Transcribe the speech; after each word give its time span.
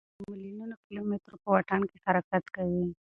دا 0.03 0.05
تیږه 0.09 0.23
د 0.25 0.27
میلیونونو 0.31 0.75
کیلومترو 0.85 1.41
په 1.43 1.49
واټن 1.53 1.81
کې 1.89 1.97
حرکت 2.05 2.45
کوي. 2.55 2.83